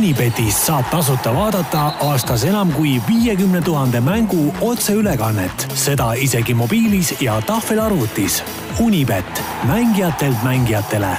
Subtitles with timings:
[0.00, 7.34] Unibetist saab tasuta vaadata aastas enam kui viiekümne tuhande mängu otseülekannet, seda isegi mobiilis ja
[7.44, 8.38] tahvelarvutis.
[8.80, 11.12] Unibet, mängijatelt mängijatele.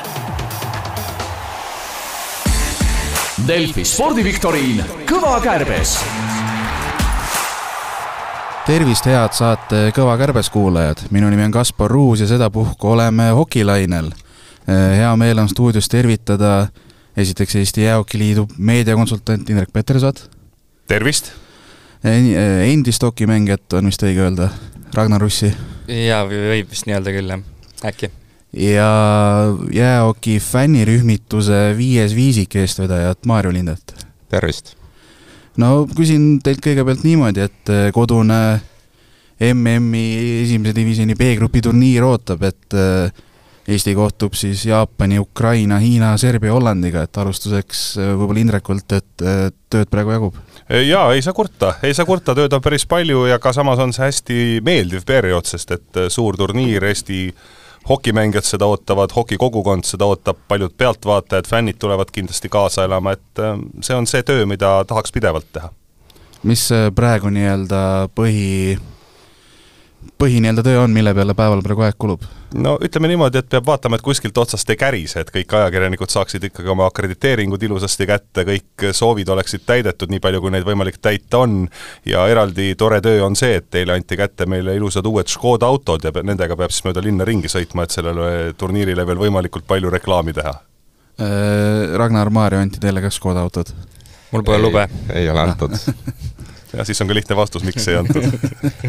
[3.48, 6.00] Delfi spordiviktoriin Kõva kärbes
[8.66, 14.09] tervist, head saate Kõva kärbes kuulajad, minu nimi on Kaspar Ruus ja sedapuhku oleme hokilainel.
[14.98, 16.71] hea meel on stuudios tervitada
[17.18, 20.18] esiteks Eesti Jäähokiliidu meediakonsultant Indrek Petersood.
[20.88, 21.32] tervist!
[22.04, 24.50] endist hokimängijat on vist õige öelda,
[24.93, 25.51] Ragnar Russi.
[25.87, 27.43] jaa, võib vist nii öelda küll, jah,
[27.86, 28.11] äkki.
[28.57, 28.89] ja
[29.74, 33.94] jäähoki fännirühmituse Viies viisik eestvedajat Maarjo Lindet.
[34.30, 34.75] tervist!
[35.58, 38.62] no küsin teilt kõigepealt niimoodi, et kodune
[39.42, 40.06] MM-i
[40.44, 42.78] esimese divisjoni B-grupi turniir ootab, et
[43.72, 49.48] Eesti kohtub siis Jaapani, Ukraina, Hiina, Serbia, Hollandiga, et alustuseks äh, võib-olla Indrekult, et äh,
[49.72, 50.39] tööd praegu jagub?
[50.72, 53.94] jaa, ei saa kurta, ei saa kurta, tööd on päris palju ja ka samas on
[53.95, 57.23] see hästi meeldiv periood, sest et äh, suur turniir, Eesti
[57.90, 63.44] hokimängijad seda ootavad, hokikogukond seda ootab, paljud pealtvaatajad, fännid tulevad kindlasti kaasa elama, et
[63.82, 65.72] see on see töö, mida tahaks pidevalt teha.
[66.44, 67.82] mis praegu nii-öelda
[68.17, 68.78] põhi
[70.22, 72.24] põhi nii-öelda töö on, mille peale päeval praegu aeg kulub?
[72.54, 76.44] no ütleme niimoodi, et peab vaatama, et kuskilt otsast ei kärise, et kõik ajakirjanikud saaksid
[76.50, 81.44] ikkagi oma akrediteeringud ilusasti kätte, kõik soovid oleksid täidetud, nii palju kui neid võimalik täita
[81.46, 81.62] on,
[82.06, 86.04] ja eraldi tore töö on see, et teile anti kätte meile ilusad uued Škoda autod
[86.06, 90.36] ja nendega peab siis mööda linna ringi sõitma, et sellele turniirile veel võimalikult palju reklaami
[90.36, 90.54] teha.
[91.22, 93.74] Äh, Ragnar Maarja anti teile ka Škoda autod?
[94.32, 94.88] mul pole lube.
[95.14, 95.76] ei ole antud
[96.77, 98.23] ja siis on ka lihtne vastus, miks ei antud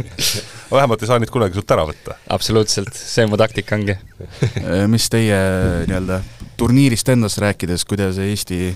[0.73, 2.17] vähemalt ei saa neid kunagi sult ära võtta.
[2.31, 5.39] absoluutselt, see mu taktika ongi äh, mis teie
[5.89, 6.23] nii-öelda
[6.61, 8.73] turniirist endast rääkides, kuidas Eesti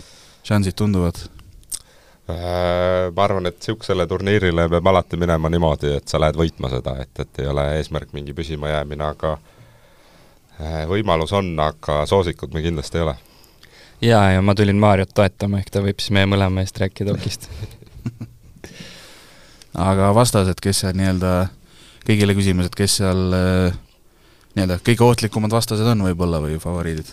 [0.47, 1.19] šansid tunduvad?
[2.31, 6.97] Äh, ma arvan, et niisugusele turniirile peab alati minema niimoodi, et sa lähed võitma seda,
[7.05, 9.37] et, et ei ole eesmärk mingi püsimajäämine, aga
[10.59, 13.15] äh, võimalus on, aga soosikud me kindlasti ei ole.
[14.03, 17.47] jaa, ja ma tulin Mariot toetama, ehk ta võib siis meie mõlema eest rääkida hokist
[19.77, 21.33] aga vastased, kes seal nii-öelda,
[22.07, 23.77] kõigile küsimus, et kes seal äh,
[24.57, 27.11] nii-öelda kõige ohtlikumad vastased on võib-olla või favoriidid?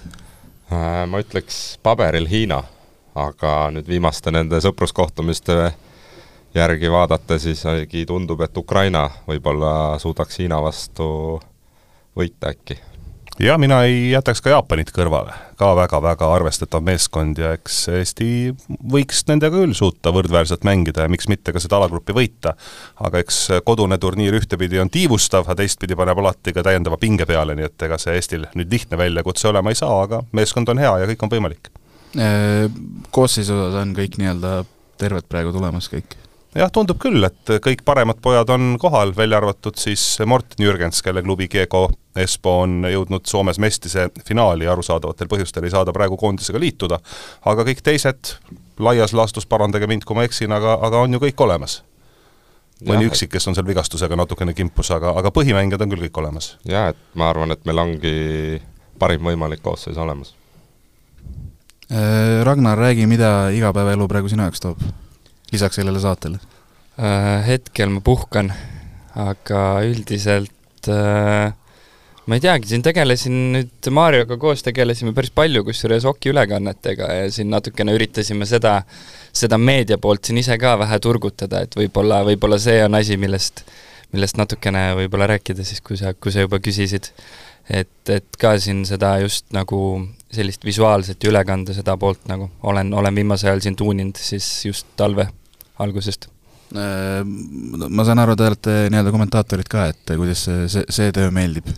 [0.71, 2.61] Äh, ma ütleks paberil Hiina,
[3.19, 5.57] aga nüüd viimaste nende sõpruskohtumiste
[6.53, 11.07] järgi vaadates isegi tundub, et Ukraina võib-olla suudaks Hiina vastu
[12.17, 12.92] võita äkki
[13.39, 18.27] ja mina ei jätaks ka Jaapanit kõrvale, ka väga-väga arvestatav meeskond ja eks Eesti
[18.93, 22.53] võiks nendega küll suuta võrdväärselt mängida ja miks mitte ka seda alagrupi võita.
[22.99, 27.55] aga eks kodune turniir ühtepidi on tiivustav, aga teistpidi paneb alati ka täiendava pinge peale,
[27.55, 30.97] nii et ega see Eestil nüüd lihtne väljakutse olema ei saa, aga meeskond on hea
[31.01, 31.71] ja kõik on võimalik.
[32.13, 32.69] Äh,
[33.11, 34.59] koosseisu osas on kõik nii-öelda
[35.01, 36.19] terved praegu tulemas kõik
[36.53, 41.25] jah, tundub küll, et kõik paremad pojad on kohal, välja arvatud siis Morten Jürgens, kelle
[41.25, 46.61] klubi Kiego Espo on jõudnud Soomes mestise finaali, arusaadavatel põhjustel ei saa ta praegu koondisega
[46.61, 46.99] liituda,
[47.49, 48.35] aga kõik teised,
[48.79, 51.81] laias laastus parandage mind, kui ma eksin, aga, aga on ju kõik olemas
[52.87, 56.53] mõni üksik, kes on seal vigastusega natukene kimpus, aga, aga põhimängijad on küll kõik olemas.
[56.67, 58.15] jaa, et ma arvan, et meil ongi
[58.99, 60.33] parim võimalik koosseis olemas.
[61.91, 64.83] Äh, Ragnar, räägi, mida igapäevaelu praegu sinu jaoks toob?
[65.53, 66.39] lisaks sellele saatele?
[66.97, 68.51] Äh, hetkel ma puhkan,
[69.15, 71.53] aga üldiselt äh,
[72.25, 77.51] ma ei teagi, siin tegelesin nüüd Marioga koos tegelesime päris palju, kusjuures hokiülekannetega ja siin
[77.51, 78.77] natukene üritasime seda,
[79.35, 83.65] seda meedia poolt siin ise ka vähe turgutada, et võib-olla, võib-olla see on asi, millest,
[84.15, 87.11] millest natukene võib-olla rääkida siis, kui sa, kui sa juba küsisid.
[87.69, 89.77] et, et ka siin seda just nagu
[90.33, 95.29] sellist visuaalset ülekande seda poolt nagu olen, olen viimasel ajal siin tuuninud siis just talve
[95.79, 96.27] algusest
[96.75, 101.71] äh, ma saan aru, te olete nii-öelda kommentaatorid ka, et kuidas see, see töö meeldib?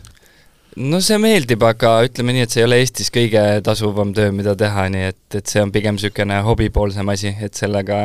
[0.76, 4.56] No see meeldib, aga ütleme nii, et see ei ole Eestis kõige tasuvam töö, mida
[4.60, 8.00] teha, nii et, et see on pigem niisugune hobipoolsem asi, et sellega,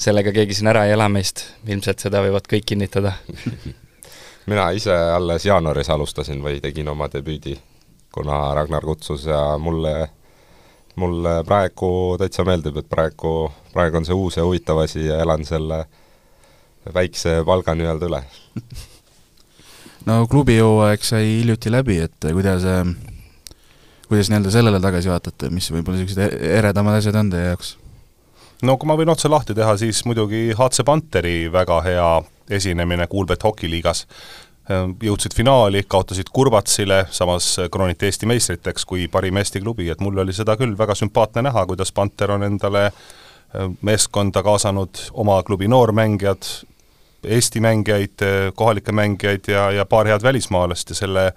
[0.00, 3.16] sellega keegi siin ära ei ela meist, ilmselt seda võivad kõik kinnitada.
[4.50, 7.56] Mina ise alles jaanuaris alustasin või tegin oma debüüdi,
[8.14, 9.96] kuna Ragnar kutsus ja mulle
[10.96, 15.44] mulle praegu täitsa meeldib, et praegu, praegu on see uus ja huvitav asi ja elan
[15.44, 15.82] selle
[16.94, 18.22] väikse palga nii-öelda üle
[20.06, 22.66] no klubi hooaeg sai hiljuti läbi, et kuidas,
[24.08, 27.76] kuidas nii-öelda sellele tagasi vaatate, mis võib-olla niisugused e-, eredamad asjad on teie jaoks?
[28.66, 32.10] no kui ma võin otse lahti teha, siis muidugi HC Panteri väga hea
[32.56, 34.06] esinemine Kuulbet hokiliigas
[34.66, 40.18] Ehm, jõudsid finaali, kaotasid Kurvatsile, samas krooniti Eesti meistriteks kui parim Eesti klubi, et mul
[40.18, 42.88] oli seda küll väga sümpaatne näha, kuidas Panter on endale
[43.86, 46.48] meeskonda kaasanud oma klubi noormängijad,
[47.26, 48.22] Eesti mängijaid,
[48.54, 51.32] kohalikke mängijaid ja, ja paar head välismaalast ja selle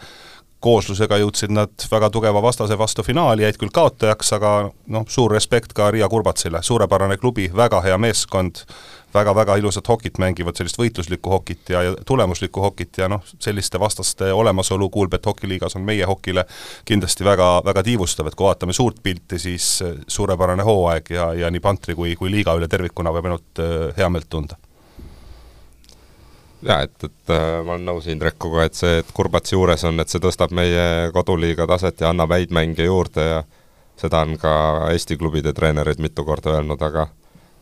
[0.59, 4.53] kooslusega jõudsid nad väga tugeva vastase vastu finaali, jäid küll kaotajaks, aga
[4.91, 8.65] noh, suur respekt ka Riia Kurbatsile, suurepärane klubi, väga hea meeskond
[9.13, 14.33] väga-väga ilusat hokit mängivad, sellist võitluslikku hokit ja, ja tulemuslikku hokit ja noh, selliste vastaste
[14.33, 16.45] olemasolu Kuulbet hokiliigas on meie hokile
[16.85, 19.71] kindlasti väga, väga tiivustav, et kui vaatame suurt pilti, siis
[20.07, 24.29] suurepärane hooaeg ja, ja nii Pantri kui, kui liiga üle tervikuna võib ainult äh, heameelt
[24.29, 24.59] tunda
[26.65, 30.11] jaa, et, et äh, ma olen nõus Indrekuga, et see, et Kurbatsi juures on, et
[30.11, 33.39] see tõstab meie koduliiga taset ja annab häid mänge juurde ja
[33.99, 34.51] seda on ka
[34.93, 37.07] Eesti klubide treenerid mitu korda öelnud, aga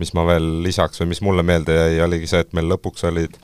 [0.02, 3.38] mis ma veel lisaks või mis mulle meelde jäi, oligi see, et meil lõpuks olid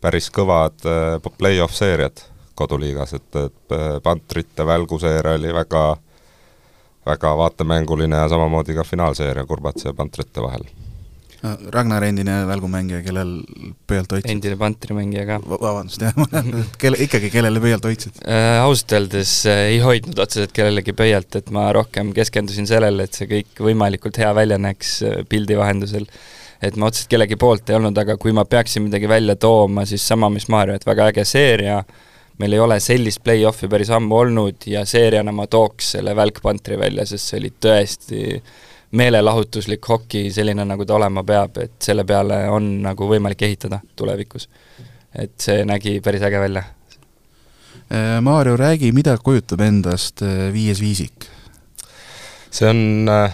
[0.00, 2.22] päris kõvad äh, play-off seeriad
[2.58, 5.84] koduliigas, et, et äh, Pantrite välguseeria oli väga
[7.06, 10.66] väga vaatemänguline ja samamoodi ka finaalseeria Kurbatsi ja Pantrite vahel
[11.42, 13.30] Ragnar endine välgumängija, kellel
[13.88, 14.28] pöialt hoidsid?
[14.28, 15.38] endine pantrimängija ka.
[15.48, 16.18] vabandust, jah,
[16.82, 18.58] kelle, ikkagi kellele pöialt hoidsid äh,?
[18.60, 23.30] ausalt öeldes äh, ei hoidnud otseselt kellelegi pöialt, et ma rohkem keskendusin sellele, et see
[23.30, 26.04] kõik võimalikult hea välja näeks äh, pildi vahendusel.
[26.60, 30.04] et ma otseselt kellegi poolt ei olnud, aga kui ma peaksin midagi välja tooma, siis
[30.06, 31.80] sama, mis Maarja, et väga äge seeria,
[32.40, 37.08] meil ei ole sellist play-off'i päris ammu olnud ja seeriana ma tooks selle välkpantri välja,
[37.08, 38.26] sest see oli tõesti
[38.90, 44.48] meelelahutuslik hoki, selline, nagu ta olema peab, et selle peale on nagu võimalik ehitada tulevikus.
[45.14, 46.62] et see nägi päris äge välja.
[47.90, 51.26] Äh, Maarjo, räägi, mida kujutab endast äh, viies viisik?
[52.50, 53.32] see on, äh,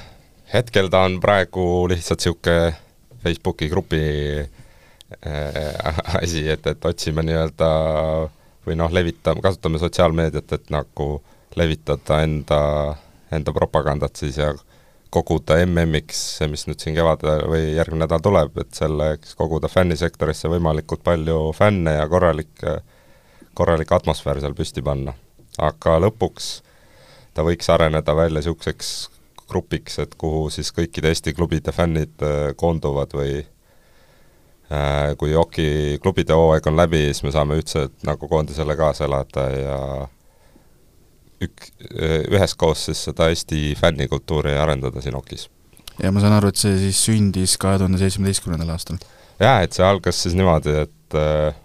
[0.52, 2.74] hetkel ta on praegu lihtsalt niisugune
[3.22, 4.00] Facebooki grupi
[6.22, 7.68] asi, et, et otsime nii-öelda
[8.66, 11.06] või noh, levitame, kasutame sotsiaalmeediat, et nagu
[11.56, 12.60] levitada enda,
[13.32, 14.52] enda propagandat siis ja
[15.10, 16.20] koguda MM-iks,
[16.50, 21.96] mis nüüd siin kevadel või järgmine nädal tuleb, et selleks koguda fännisektorisse võimalikult palju fänne
[21.98, 22.54] ja korralik,
[23.54, 25.14] korralik atmosfäär seal püsti panna.
[25.58, 26.48] aga lõpuks
[27.34, 28.90] ta võiks areneda välja niisuguseks
[29.48, 36.34] grupiks, et kuhu siis kõikide Eesti klubide fännid äh, koonduvad või äh, kui Oki klubide
[36.36, 39.78] hooaeg on läbi, siis me saame üldse nagu koondisele kaasa elada ja
[41.42, 41.68] ük-,
[42.30, 45.48] üheskoos siis seda Eesti fännikultuuri arendada siin Okis.
[46.02, 49.00] ja ma saan aru, et see siis sündis kahe tuhande seitsmeteistkümnendal aastal?
[49.40, 51.56] jaa, et see algas siis niimoodi, et äh,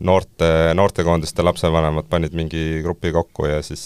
[0.00, 3.84] noorte, noortekoondiste lapsevanemad panid mingi grupi kokku ja siis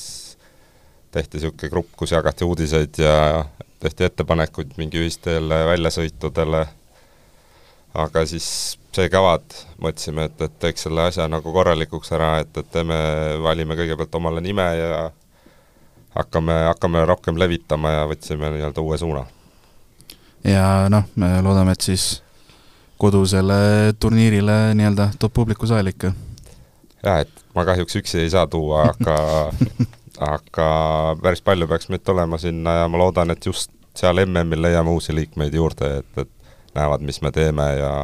[1.13, 3.45] tehti niisugune grupp, kus jagati uudiseid ja
[3.83, 6.67] tehti ettepanekuid mingi ühistele väljasõitudele,
[7.95, 8.47] aga siis
[8.93, 12.97] see kevad mõtlesime, et, et teeks selle asja nagu korralikuks ära, et, et teeme,
[13.43, 15.05] valime kõigepealt omale nime ja
[16.17, 19.25] hakkame, hakkame rohkem levitama ja võtsime nii-öelda uue suuna.
[20.45, 22.23] ja noh, me loodame, et siis
[23.01, 26.13] kodusele turniirile nii-öelda toob publiku saal ikka.
[27.03, 29.17] jah, et ma kahjuks üksi ei saa tuua, aga
[30.35, 30.69] aga
[31.23, 35.15] päris palju peaks meid tulema sinna ja ma loodan, et just seal MM-il leiame uusi
[35.17, 36.42] liikmeid juurde, et, et
[36.75, 37.95] näevad, mis me teeme ja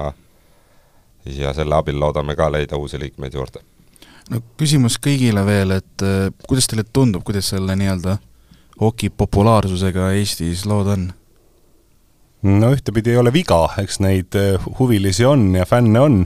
[1.28, 3.60] ja selle abil loodame ka leida uusi liikmeid juurde.
[4.30, 8.18] no küsimus kõigile veel, et äh, kuidas teile tundub, kuidas selle nii-öelda
[8.80, 11.08] hoki populaarsusega Eestis lood on?
[12.42, 16.18] no ühtepidi ei ole viga, eks neid äh, huvilisi on ja fänne on,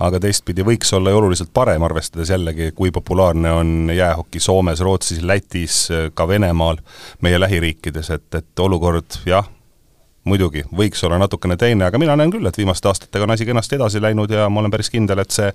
[0.00, 5.22] aga teistpidi võiks olla ju oluliselt parem, arvestades jällegi, kui populaarne on jäähoki Soomes, Rootsis,
[5.22, 6.80] Lätis, äh, ka Venemaal,
[7.20, 9.48] meie lähiriikides, et, et olukord jah,
[10.30, 13.76] muidugi, võiks olla natukene teine, aga mina näen küll, et viimaste aastatega on asi kenasti
[13.78, 15.50] edasi läinud ja ma olen päris kindel, et see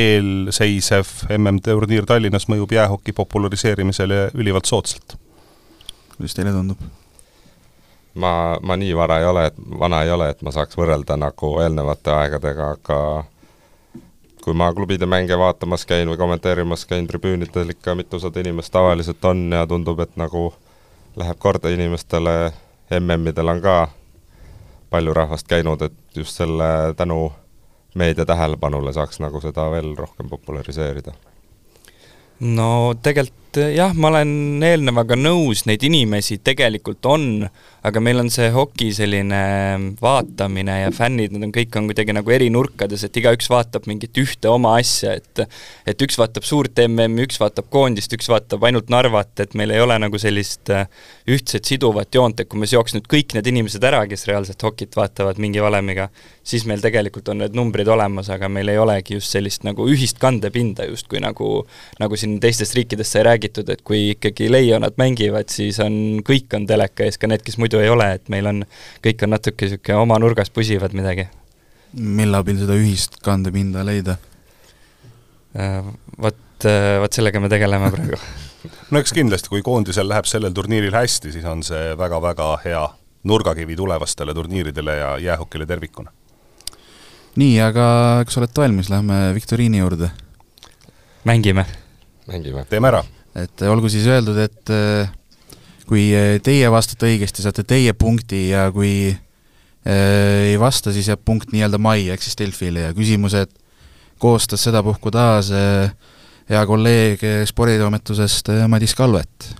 [0.00, 5.18] eelseisev MM-turniir Tallinnas mõjub jäähoki populariseerimisele ülivalt soodsalt.
[6.16, 6.82] kuidas teile tundub?
[8.14, 11.54] ma, ma nii vara ei ole, et vana ei ole, et ma saaks võrrelda nagu
[11.62, 12.98] eelnevate aegadega, aga
[14.44, 19.46] kui ma klubide mänge vaatamas käin või kommenteerimas käin tribüünidel, ikka mitusada inimest tavaliselt on
[19.52, 20.50] ja tundub, et nagu
[21.16, 22.52] läheb korda inimestele,
[23.00, 23.76] MM-idel on ka
[24.94, 27.32] palju rahvast käinud, et just selle tänu
[27.94, 31.14] meedia tähelepanule saaks nagu seda veel rohkem populariseerida?
[32.40, 32.68] no
[33.02, 37.24] tegelikult jah, ma olen eelnevaga nõus, neid inimesi tegelikult on,
[37.84, 39.40] aga meil on see hoki selline
[40.00, 44.16] vaatamine ja fännid, nad on kõik on kuidagi nagu eri nurkades, et igaüks vaatab mingit
[44.20, 45.44] ühte oma asja, et
[45.90, 49.82] et üks vaatab suurt MM-i, üks vaatab koondist, üks vaatab ainult Narvat, et meil ei
[49.84, 50.88] ole nagu sellist äh,
[51.30, 54.96] ühtset siduvat joont, et kui me seoks nüüd kõik need inimesed ära, kes reaalselt hokit
[54.96, 56.08] vaatavad mingi valemiga,
[56.44, 60.20] siis meil tegelikult on need numbrid olemas, aga meil ei olegi just sellist nagu ühist
[60.22, 61.50] kandepinda justkui nagu,
[62.00, 66.22] nagu siin teistes riikides sa ei räägi räägitud, et kui ikkagi Leionad mängivad, siis on,
[66.24, 68.64] kõik on teleka ees, ka need, kes muidu ei ole, et meil on,
[69.04, 71.28] kõik on natuke niisugune oma nurgas pusivad midagi.
[71.94, 74.16] mille abil seda ühist kandepinda leida?
[75.54, 75.84] Äh,
[76.18, 78.18] vot, äh, vot sellega me tegeleme praegu
[78.90, 82.88] no eks kindlasti, kui koondisel läheb sellel turniiril hästi, siis on see väga-väga hea
[83.24, 86.10] nurgakivi tulevastele turniiridele ja jäähokile tervikuna.
[87.36, 90.10] nii, aga kas olete valmis, lähme viktoriini juurde?
[91.24, 91.66] mängime.
[92.26, 92.64] mängime.
[92.64, 93.04] teeme ära.
[93.34, 95.10] Et olgu siis öeldud, et äh,
[95.88, 96.08] kui
[96.44, 101.80] teie vastate õigesti, saate teie punkti ja kui äh, ei vasta, siis jääb punkt nii-öelda
[101.82, 103.52] majja ehk siis Delfile ja küsimused
[104.22, 105.92] koostas sedapuhku taas äh,
[106.50, 109.54] hea kolleeg sporditoimetusest Madis Kalvet.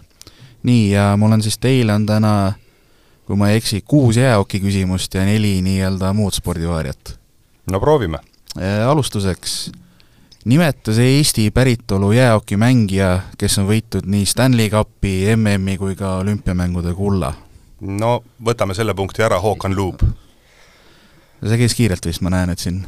[0.64, 2.54] nii, ja mul on siis teile on täna,
[3.26, 7.18] kui ma ei eksi, kuus jäähoki küsimust ja neli nii-öelda muud spordivaariat.
[7.70, 8.18] no proovime.
[8.86, 9.72] alustuseks
[10.44, 17.32] nimetas Eesti päritolu jäähokimängija, kes on võitnud nii Stanley Cupi, MM-i kui ka olümpiamängude kulla?
[17.80, 20.04] no võtame selle punkti ära, Håkan Luub.
[21.44, 22.84] see käis kiirelt vist, ma näen, et siin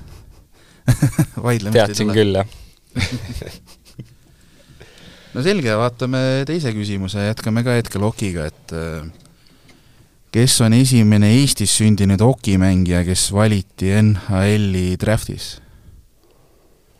[1.47, 2.49] vaidlemist teadsin küll, jah
[5.35, 9.05] no selge, vaatame teise küsimuse, jätkame ka hetkel hokiga, et äh,
[10.33, 15.57] kes on esimene Eestis sündinud hokimängija, kes valiti NHL-i draftis?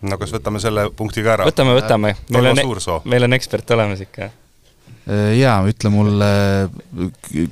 [0.03, 1.47] No kas võtame selle punkti ka ära?
[1.49, 2.17] võtame, võtame.
[2.35, 4.31] meil on, e- meil on ekspert olemas ikka.
[5.07, 6.29] Äh, jaa, ütle mulle,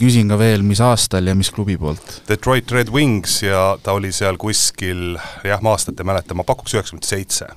[0.00, 2.16] küsin ka veel, mis aastal ja mis klubi poolt?
[2.28, 5.14] Detroit Red Wings ja ta oli seal kuskil,
[5.46, 7.52] jah, ma aastat ei mäleta, ma pakuks üheksakümmend seitse.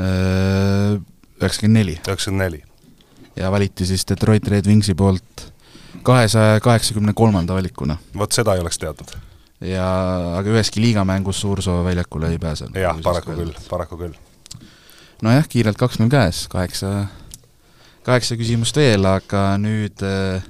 [0.00, 0.98] Äh,
[1.38, 1.96] üheksakümmend neli.
[2.02, 2.62] üheksakümmend neli.
[3.38, 5.46] ja valiti siis Detroit Red Wingsi poolt
[6.02, 7.96] kahesaja kaheksakümne kolmanda valikuna.
[8.18, 9.14] vot seda ei oleks teadnud.
[9.64, 9.86] Ja
[10.38, 12.76] aga üheski liigamängus Suursoo väljakule ei pääsenud.
[12.76, 14.16] jah, paraku küll, paraku küll.
[15.22, 17.06] nojah, kiirelt kaks-null käes, kaheksa,
[18.06, 20.46] kaheksa küsimust veel, aga nüüd äh,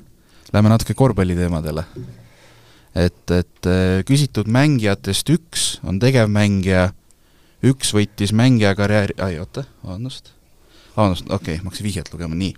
[0.55, 1.85] lähme natuke korvpalliteemadele.
[2.95, 6.91] et, et äh, küsitud mängijatest üks on tegevmängija,
[7.67, 10.33] üks võitis mängija karjääri, ai oota, vabandust,
[10.95, 12.55] vabandust, okei okay,, ma hakkasin vihjet lugema, nii.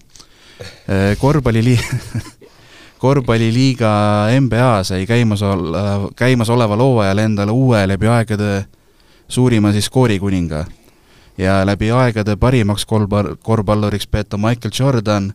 [1.18, 1.96] korvpalliliiga
[3.02, 3.90] korvpalliliiga
[4.40, 8.64] NBA sai käimas olla, käimasoleval hooajal endale uue läbi aegade
[9.28, 10.64] suurima siis skoorikuninga.
[11.38, 15.32] ja läbi aegade parimaks korvpall, korvpalluriks peetav Michael Jordan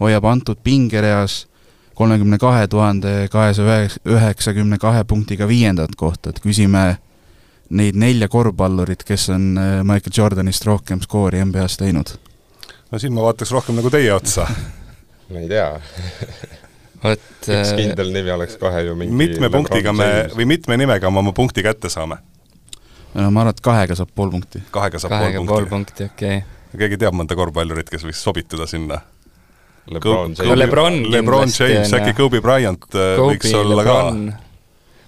[0.00, 1.46] hoiab antud pingereas
[1.94, 6.98] kolmekümne kahe tuhande kahesaja üheksakümne kahe punktiga viiendat kohta, et küsime
[7.70, 12.16] neid nelja korvpallurit, kes on äh, Michael Jordanist rohkem skoori NBA-s teinud?
[12.92, 14.50] no siin ma vaataks rohkem nagu teie otsa
[15.32, 15.70] ma ei tea
[17.04, 21.22] vot üks kindel nimi oleks kohe ju mingi mitme punktiga me või mitme nimega me
[21.22, 22.20] oma punkti kätte saame?
[23.14, 24.62] no ma arvan, et kahega saab pool punkti.
[24.74, 26.82] kahega saab kahega pool punkti, punkti, okei okay..
[26.82, 29.00] keegi teab mõnda korvpallurit, kes võiks sobituda sinna?
[29.90, 30.58] Lebron James.
[30.58, 34.26] Lebron, Lebron James, äkki Kobe Bryant äh, Kobe, võiks olla Lebron.
[34.30, 34.48] ka?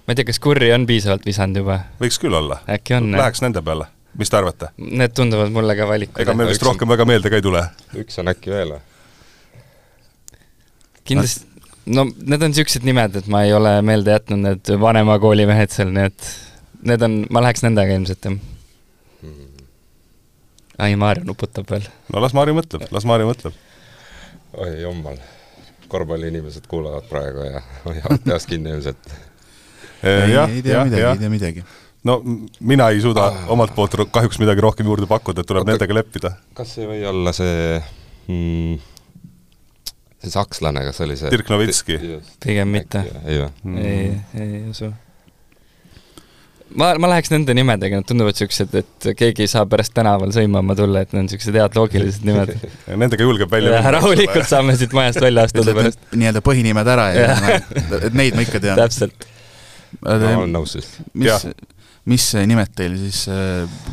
[0.03, 1.77] ma ei tea, kas Curry on piisavalt visanud juba?
[2.01, 2.59] võiks küll olla.
[2.73, 3.13] äkki on?
[3.15, 3.87] Läheks nende peale,
[4.19, 4.73] mis te arvate?
[4.81, 6.19] Need tunduvad mulle ka valikud.
[6.25, 7.63] ega meil vist rohkem väga meelde ka ei tule.
[8.01, 8.83] üks on äkki veel või?
[11.03, 11.52] kindlasti
[11.85, 15.73] no need on niisugused nimed, et ma ei ole meelde jätnud need vanema kooli mehed
[15.73, 16.29] seal, nii et
[16.87, 19.67] need on, ma läheks nendega ilmselt, jah mm..
[20.85, 21.87] ai, Maarja nuputab veel.
[22.13, 23.59] no las Maarja mõtleb, las Maarja mõtleb.
[24.63, 25.19] oi jummal,
[25.91, 29.15] korvpalliinimesed kuulavad praegu ja hoiavad peast kinni ilmselt
[30.03, 31.65] ei, ei tea midagi, ei tea midagi
[32.07, 32.19] no
[32.59, 33.43] mina ei suuda ah.
[33.55, 36.33] omalt poolt kahjuks midagi rohkem juurde pakkuda, et tuleb Oota, nendega leppida.
[36.55, 37.77] kas ei või olla see
[38.27, 38.92] mm, see
[40.31, 41.31] sakslane, kas oli see?
[41.33, 41.97] Dirk Novitski.
[42.43, 43.03] pigem mitte.
[43.25, 43.81] ei või mm.?
[43.83, 44.05] ei,
[44.39, 44.89] ei usu.
[46.79, 50.77] ma, ma läheks nende nimedega, nad tunduvad niisugused, et keegi ei saa pärast tänaval sõimama
[50.79, 52.55] tulla, et need on niisugused head loogilised nimed
[53.03, 53.93] Nendega julgeb välja minna.
[53.97, 56.01] rahulikult saame siit majast välja astuda pärast.
[56.15, 57.61] nii-öelda põhinimed ära ja, ja.
[57.99, 58.79] et neid ma ikka tean.
[58.79, 59.29] täpselt.
[60.01, 60.89] ma olen nõus siis.
[61.13, 61.47] mis,
[62.09, 63.25] mis nimed teil siis,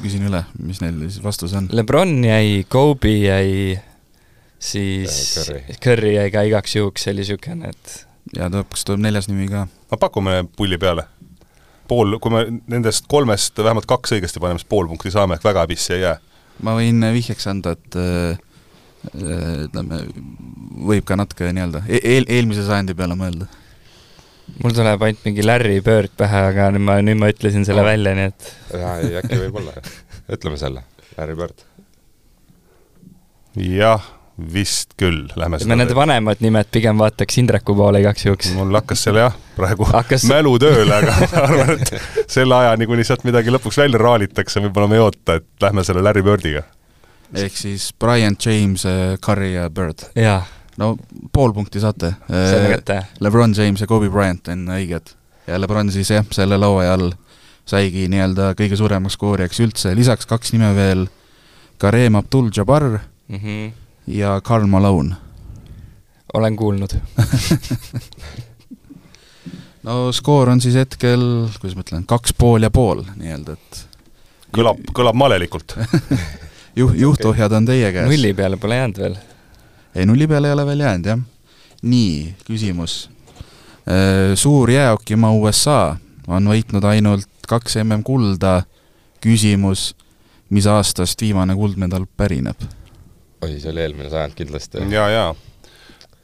[0.01, 1.69] küsin üle, mis neil siis vastus on?
[1.75, 3.79] Lebron jäi, Kobe jäi
[4.61, 7.95] siis Curry, Curry jäi ka igaks juhuks, see oli niisugune, et
[8.37, 9.65] ja tuleb, kas tuleb neljas nimi ka?
[9.67, 11.07] no pakume pulli peale.
[11.91, 15.65] pool, kui me nendest kolmest vähemalt kaks õigesti paneme, siis pool punkti saame, ehk väga
[15.65, 16.19] häbisse ei jää.
[16.67, 18.45] ma võin vihjeks anda, et äh,
[19.65, 20.05] ütleme,
[20.91, 23.49] võib ka natuke nii-öelda e-, eel, eelmise sajandi peale mõelda.
[24.61, 27.91] mul tuleb ainult mingi Larry Bird pähe, aga nüüd ma, nüüd ma ütlesin selle oh.
[27.91, 29.75] välja, nii et jaa, ei äkki võib olla,
[30.37, 30.87] ütleme selle,
[31.17, 31.69] Larry Bird.
[33.57, 34.20] jah
[34.53, 38.53] vist küll, lähme me need vanemad nimed pigem vaataks Indreku poole igaks juhuks.
[38.57, 40.25] mul hakkas seal jah, praegu hakkas...
[40.31, 44.91] mälu tööle, aga ma arvan, et selle ajani, kuni sealt midagi lõpuks välja raalitakse, võib-olla
[44.91, 46.65] me ei oota, et lähme selle Larry Birdiga.
[47.35, 48.87] ehk siis Brian James,
[49.25, 50.09] Curry ja Bird.
[50.81, 50.97] no
[51.33, 52.15] pool punkti saate.
[52.29, 53.03] kätte.
[53.21, 55.15] Lebron James ja Kobe Bryant on õiged.
[55.47, 57.13] ja Lebron siis jah, selle laua all
[57.71, 61.07] saigi nii-öelda kõige suuremaks skoorijaks üldse, lisaks kaks nime veel,
[61.81, 62.99] Kareem Abdul-Jabbar
[63.31, 63.73] Mhm.
[64.11, 65.15] Ja Karl Malone.
[66.35, 66.91] olen kuulnud.
[69.87, 71.23] no skoor on siis hetkel,
[71.61, 73.83] kuidas ma ütlen, kaks pool ja pool nii-öelda, et
[74.55, 75.77] kõlab, kõlab malelikult.
[76.81, 78.11] juh-, juhtohjad on teie käes.
[78.11, 79.17] nulli peale pole jäänud veel.
[79.95, 81.25] ei, nulli peale ei ole veel jäänud, jah.
[81.83, 83.03] nii, küsimus.
[84.35, 85.97] suur jäähokimaa USA
[86.29, 88.63] on võitnud ainult kaks mm kulda.
[89.21, 89.95] küsimus,
[90.51, 92.80] mis aastast viimane kuldmedal pärineb?
[93.43, 94.85] oi, see oli eelmine sajand kindlasti.
[94.93, 95.25] ja, ja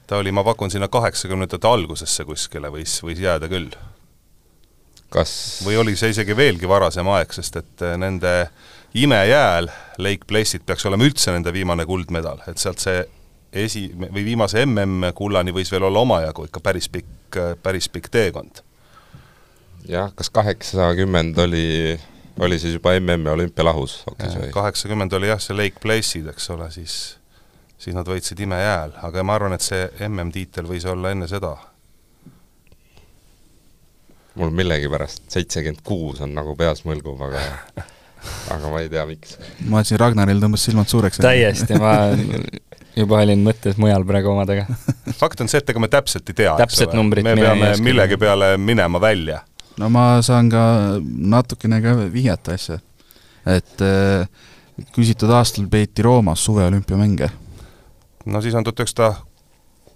[0.07, 3.71] ta oli, ma pakun sinna kaheksakümnendate algusesse kuskile võis, võis jääda küll.
[5.11, 5.33] kas
[5.67, 8.33] või oli see isegi veelgi varasem aeg, sest et eh, nende
[8.97, 9.69] imejääl
[9.99, 13.05] Lake Place'it peaks olema üldse nende viimane kuldmedal, et sealt see
[13.53, 18.63] esi- või viimase MM-kullani võis veel olla omajagu ikka päris pikk, päris pikk teekond.
[19.89, 21.99] jah, kas kaheksakümmend oli,
[22.41, 24.51] oli siis juba MM-i olümpialahus hoopis või?
[24.55, 26.97] kaheksakümmend oli jah, see Lake Place'id, eks ole, siis
[27.79, 31.57] siis nad võitsid imejääl, aga ma arvan, et see MM-tiitel võis olla enne seda.
[34.37, 37.43] mul millegipärast seitsekümmend kuus on nagu peas mõlgub, aga
[38.55, 39.37] aga ma ei tea, miks.
[39.65, 41.21] ma vaatasin, Ragnaril tõmbas silmad suureks.
[41.25, 41.97] täiesti, ma
[42.97, 44.67] juba olin mõttes mujal praegu omadega.
[45.21, 48.57] fakt on see, et ega me täpselt ei tea, Täpset numbrit me peame millegi peale
[48.61, 49.43] minema välja.
[49.79, 50.67] No ma saan ka
[51.05, 52.79] natukene ka vihjata asja.
[53.47, 54.29] et äh,
[54.93, 57.31] küsitud aastal peeti Roomas suveolümpiamänge.
[58.27, 59.15] no siis on tuhat üheksasada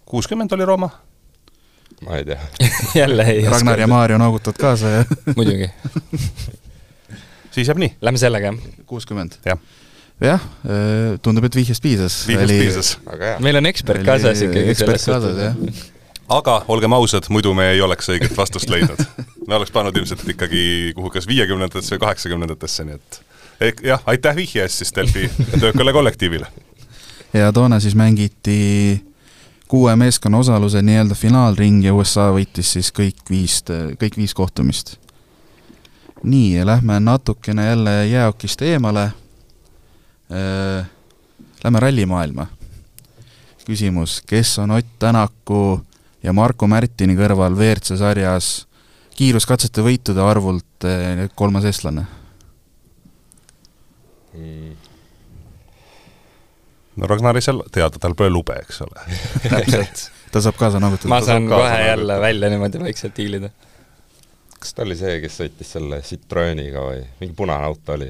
[0.04, 0.90] kuuskümmend oli Rooma
[2.06, 2.38] ma ei tea.
[3.02, 3.50] jälle ei oska.
[3.50, 5.04] Ragnar ja Maarja noogutavad kaasa ja
[5.37, 5.70] muidugi.
[7.50, 8.84] siis jääb nii, Lähme sellega, jah.
[8.87, 9.38] kuuskümmend.
[9.44, 9.58] jah,
[10.20, 10.46] jah,
[11.22, 12.22] tundub, et vihjest piisas.
[12.28, 12.92] viimast piisas.
[13.06, 13.40] aga hea.
[13.40, 15.84] meil on ekspert kaasas ikkagi ekspert kaasas, jah.
[16.40, 19.04] aga olgem ausad, muidu me ei oleks õiget vastust leidnud.
[19.50, 23.21] me oleks pannud ilmselt ikkagi kuhu kas viiekümnendatesse või kaheksakümnendatesse, nii et
[23.67, 25.26] ehk jah, aitäh vihje eest siis Delfi
[25.60, 26.47] töökale kollektiivile.
[27.34, 29.00] ja toona siis mängiti
[29.69, 33.58] kuue meeskonna osaluse nii-öelda finaalring ja USA võitis siis kõik viis,
[33.99, 34.97] kõik viis kohtumist.
[36.23, 39.10] nii, ja lähme natukene jälle jäähokist eemale.
[41.65, 42.47] Lähme rallimaailma.
[43.67, 45.80] küsimus, kes on Ott Tänaku
[46.23, 48.70] ja Marko Märtini kõrval WRC sarjas
[49.21, 52.06] kiiruskatsete võitude arvult eh, kolmas eestlane?
[54.30, 54.76] Mm,
[56.97, 59.04] no Ragnar ei saa teada, tal pole lube, eks ole.
[59.50, 61.11] täpselt, ta saab kaasa noogutada.
[61.13, 63.52] ma saan kohe jälle välja niimoodi vaikselt hiilida.
[64.59, 68.09] kas ta oli see, kes sõitis selle Citroeniga või mingi punane auto oli?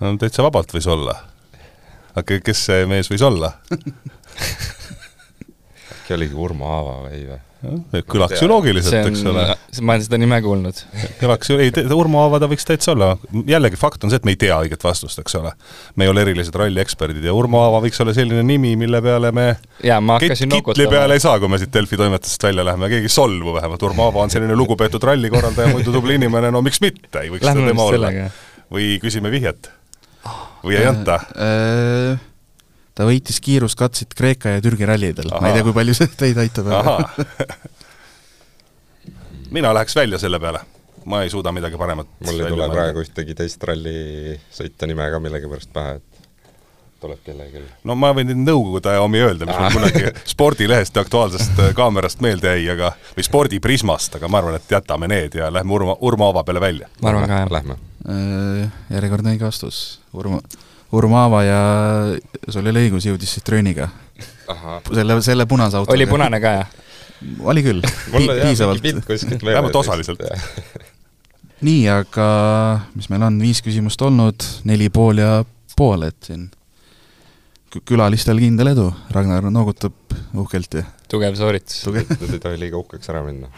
[0.00, 1.18] no täitsa vabalt võis olla.
[2.14, 3.52] aga kes see mees võis olla?
[6.04, 7.42] äkki oligi Urmo Aava või, või?
[8.12, 9.44] kõlaks ju loogiliselt, eks ole
[9.80, 10.80] ma olen seda nime kuulnud.
[11.20, 13.14] kõlaks ju, ei, Urmo Aava ta võiks täitsa olla,
[13.48, 15.54] jällegi fakt on see, et me ei tea õiget vastust, eks ole.
[15.96, 19.46] me ei ole erilised rallieksperdid ja Urmo Aava võiks olla selline nimi, mille peale me
[19.84, 23.08] jaa, ma Kit- kitli peale ei saa, kui me siit Delfi toimetusest välja läheme, keegi
[23.08, 27.24] ei solvu vähemalt, Urmo Aava on selline lugupeetud rallikorraldaja, muidu tubli inimene, no miks mitte,
[27.24, 28.12] ei võiks Lähme seda tema olla
[28.74, 29.72] või küsime vihjet.
[30.64, 31.20] või ei anta?
[31.36, 32.20] Äh,
[32.94, 36.70] ta võitis kiiruskatseid Kreeka ja Türgi rallidel, ma ei tea, kui palju see teid aitab.
[39.54, 40.62] mina läheks välja selle peale,
[41.10, 45.72] ma ei suuda midagi paremat mul ei tule praegu ühtegi teist rallisõitja nime ka millegipärast
[45.74, 46.14] pähe, et
[47.04, 47.62] tuleb kellelgi.
[47.84, 51.72] no ma võin nüüd Nõukogude aja omi öelda, mis mul kunagi spordilehest ja Aktuaalsest äh,
[51.76, 55.98] kaamerast meelde jäi, aga või spordiprismast, aga ma arvan, et jätame need ja lähme Urmo,
[56.00, 56.90] Urmo Aava peale välja.
[57.02, 57.50] ma arvan ka, jah.
[57.58, 57.78] Lähme.
[58.04, 59.82] Äh, järjekordne õige vastus,
[60.16, 60.40] Urmo,
[60.94, 61.60] Urmo Aava ja
[62.48, 63.88] sul oli õigus, jõudis Citroeniga.
[64.92, 65.96] selle, selle punase autoga.
[65.96, 66.74] oli punane ka, jah?
[67.48, 68.84] oli küll, mingi piisavalt.
[69.48, 70.20] Vähemalt osaliselt..
[71.64, 72.26] nii, aga
[72.94, 75.38] mis meil on, viis küsimust olnud, neli pool ja
[75.76, 76.50] pool, et siin
[77.72, 79.94] kü- külalistel kindel edu, Ragnar noogutab
[80.36, 81.82] uhkelt ja tugev sooritus.
[81.86, 82.10] tugev.
[82.20, 83.50] Need ei tohi liiga uhkeks ära minna.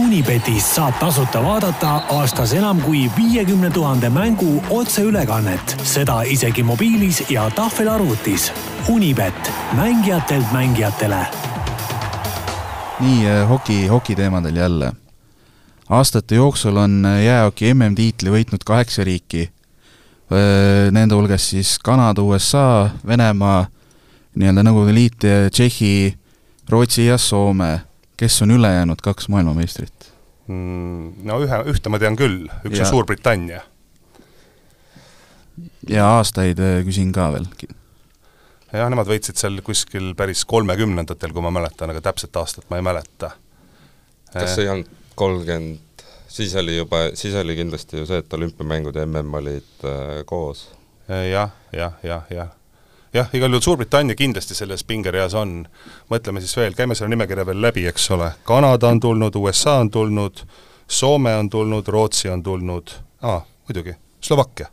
[0.00, 7.50] Unibetist saab tasuta vaadata aastas enam kui viiekümne tuhande mängu otseülekannet, seda isegi mobiilis ja
[7.50, 8.52] tahvelarvutis.
[8.88, 11.26] Unibet, mängijatelt mängijatele
[13.00, 14.92] nii, hoki, hokiteemadel jälle.
[15.90, 19.50] aastate jooksul on jäähoki MM-tiitli võitnud kaheksa riiki.
[20.90, 23.66] Nende hulgas siis Kanada, USA, Venemaa,
[24.34, 26.14] nii-öelda Nõukogude Liit, Tšehhi,
[26.68, 27.80] Rootsi ja Soome.
[28.16, 30.10] Kes on ülejäänud kaks maailmameistrit?
[30.46, 32.84] Mm, no ühe, ühte ma tean küll, üks Ja.
[32.84, 33.62] on Suurbritannia.
[35.88, 37.46] ja aastaid äh, küsin ka veel.
[38.72, 42.86] jah, nemad võitsid seal kuskil päris kolmekümnendatel, kui ma mäletan, aga täpset aastat ma ei
[42.86, 43.30] mäleta.
[44.32, 48.96] kas see ei olnud kolmkümmend, siis oli juba, siis oli kindlasti ju see, et olümpiamängud
[48.98, 50.68] ja mm olid äh, koos
[51.08, 51.24] ja,.
[51.24, 52.52] jah, jah, jah, jah
[53.14, 55.64] jah, igal juhul Suurbritannia kindlasti selles pingereas on.
[56.10, 59.90] mõtleme siis veel, käime selle nimekirja veel läbi, eks ole, Kanada on tulnud, USA on
[59.90, 60.44] tulnud,
[60.88, 62.90] Soome on tulnud, Rootsi on tulnud,
[63.22, 64.68] aa, muidugi, Slovakkia.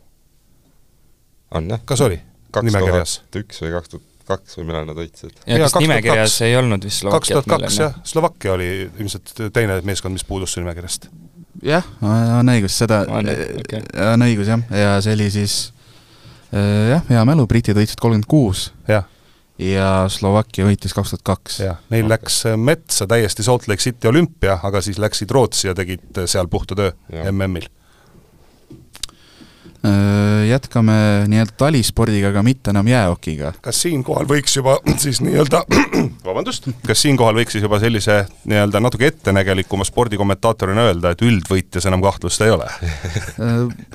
[1.54, 1.80] on jah.
[1.84, 2.20] kas oli
[2.62, 3.20] nimekirjas?
[3.36, 5.34] üks või kaks tuhat kaks või millal nad võitsid?
[5.46, 7.42] ja kas nimekirjas ei olnud vist Slovakkiat?
[7.42, 11.08] kaks tuhat kaks jah, Slovakkia oli ilmselt teine meeskond, mis puudus su nimekirjast.
[11.66, 13.84] jah, on õigus, seda, okay.
[14.12, 15.56] on õigus jah, ja see oli siis
[16.52, 18.70] jah, hea mälu, britid võitsid kolmkümmend kuus.
[18.90, 19.08] jah
[19.62, 21.60] ja Slovakkia võitis kaks tuhat kaks.
[21.62, 22.16] jah, neil okay.
[22.16, 26.78] läks metsa täiesti Salt Lake City olümpia, aga siis läksid Rootsi ja tegid seal puhta
[26.78, 26.90] töö
[27.30, 27.81] MM-il Äh,
[30.48, 30.94] jätkame
[31.26, 33.52] nii-öelda talispordiga, aga mitte enam jäähokiga.
[33.64, 35.64] kas siinkohal võiks juba siis nii-öelda,
[36.28, 42.04] vabandust, kas siinkohal võiks siis juba sellise nii-öelda natuke ettenägelikuma spordikommentaatorina öelda, et üldvõitjas enam
[42.04, 42.70] kahtlust ei ole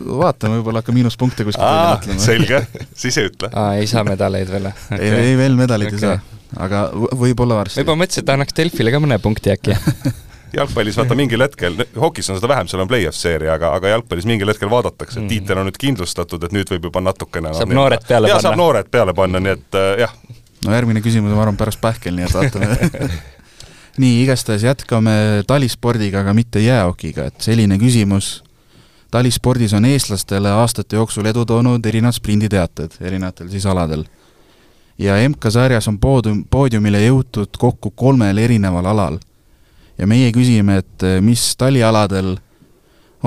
[0.04, 2.26] vaatame, võib-olla hakkab miinuspunkte kuskilt välja mõtlema.
[2.26, 2.62] selge,
[2.96, 3.52] siis ei ütle.
[3.54, 5.00] aa, ei saa medaleid veel okay.?
[5.04, 6.04] ei, ei veel medaleid okay.
[6.04, 7.80] ei saa, aga võib-olla varsti.
[7.80, 9.78] ma juba mõtlesin, et annaks Delfile ka mõne punkti äkki
[10.54, 14.28] jalgpallis vaata mingil hetkel, hokis on seda vähem, seal on play-off seeria, aga, aga jalgpallis
[14.30, 15.30] mingil hetkel vaadatakse, et mm.
[15.34, 18.48] tiitel on nüüd kindlustatud, et nüüd võib juba natukene saab no, noored peale ja, panna.
[18.48, 20.16] saab noored peale panna, nii et äh, jah.
[20.66, 23.12] no järgmine küsimus on, ma arvan, pärast pähkel, nii et vaatame
[24.04, 25.16] nii, igastahes jätkame
[25.48, 28.38] talispordiga, aga mitte jäähokiga, et selline küsimus,
[29.12, 34.06] talispordis on eestlastele aastate jooksul edu toonud erinevad sprinditeated erinevatel siis aladel.
[34.98, 39.20] ja MK-sarjas on poodium, poodiumile jõutud kokku kolmel erineval alal
[39.98, 42.36] ja meie küsime, et eh, mis talialadel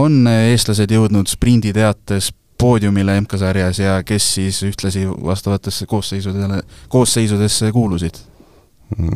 [0.01, 2.31] on eh, eestlased jõudnud sprinditeates
[2.61, 8.21] poodiumile MK-sarjas ja kes siis ühtlasi vastavatesse koosseisudele, koosseisudesse kuulusid?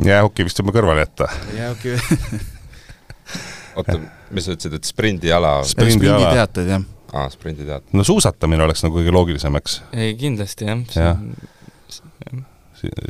[0.06, 1.28] jäähoki vist võime kõrvale jätta.
[1.56, 1.96] jäähoki
[3.78, 3.98] oota,
[4.30, 5.56] mis sa ütlesid, et sprindiala?
[5.68, 6.86] sprinditeated, jah.
[7.12, 7.90] aa, sprinditeated.
[7.92, 9.80] no suusatamine oleks nagu kõige loogilisem, eks?
[9.92, 11.16] ei, kindlasti jah ja.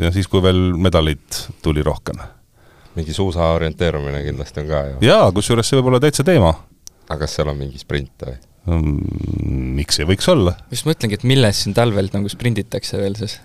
[0.06, 2.20] ja siis, kui veel medaleid tuli rohkem
[2.98, 4.96] mingi suusa orienteerumine kindlasti on ka ju.
[5.08, 6.52] jaa, kusjuures see võib olla täitsa teema.
[7.08, 8.36] aga kas seal on mingi sprint või
[8.70, 9.72] mm,?
[9.74, 10.54] Miks ei võiks olla?
[10.72, 13.38] just mõtlengi, et milles siin talvel nagu sprinditakse veel siis?